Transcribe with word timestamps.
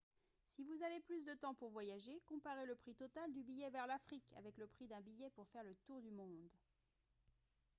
si 0.45 0.63
vous 0.63 0.81
avez 0.81 0.99
plus 0.99 1.23
de 1.25 1.35
temps 1.35 1.53
pour 1.53 1.69
voyager 1.69 2.23
comparez 2.25 2.65
le 2.65 2.73
prix 2.75 2.95
total 2.95 3.31
du 3.33 3.43
billet 3.43 3.69
vers 3.69 3.85
l'afrique 3.85 4.33
avec 4.35 4.57
le 4.57 4.65
prix 4.65 4.87
d'un 4.87 4.99
billet 4.99 5.29
pour 5.35 5.47
faire 5.49 5.63
le 5.63 5.75
tour 5.85 6.01
du 6.01 6.09
monde 6.09 6.49